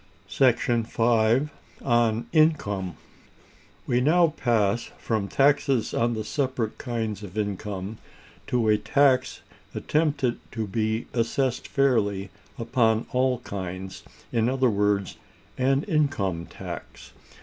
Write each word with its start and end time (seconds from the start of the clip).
§5. 0.87 1.51
—on 1.83 2.25
Income. 2.33 2.95
We 3.85 4.01
now 4.01 4.33
pass, 4.35 4.89
from 4.97 5.27
taxes 5.27 5.93
on 5.93 6.15
the 6.15 6.23
separate 6.23 6.79
kinds 6.79 7.21
of 7.21 7.37
income, 7.37 7.99
to 8.47 8.67
a 8.67 8.79
tax 8.79 9.41
attempted 9.75 10.39
to 10.53 10.65
be 10.65 11.05
assessed 11.13 11.67
fairly 11.67 12.31
upon 12.57 13.05
all 13.11 13.41
kinds; 13.41 14.01
in 14.31 14.49
other 14.49 14.71
words, 14.71 15.17
an 15.59 15.83
Income 15.83 16.47
Tax. 16.47 17.11